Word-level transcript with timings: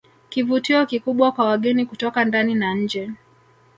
Kivutio 0.29 0.85
kikubwa 0.85 1.31
kwa 1.31 1.45
wageni 1.45 1.85
kutoka 1.85 2.25
ndani 2.25 2.55
na 2.55 2.73
nje 2.75 3.11